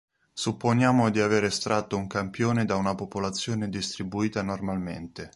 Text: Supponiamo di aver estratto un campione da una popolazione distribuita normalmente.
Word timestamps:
Supponiamo 0.33 1.11
di 1.11 1.19
aver 1.19 1.43
estratto 1.43 1.95
un 1.95 2.07
campione 2.07 2.65
da 2.65 2.75
una 2.75 2.95
popolazione 2.95 3.69
distribuita 3.69 4.41
normalmente. 4.41 5.29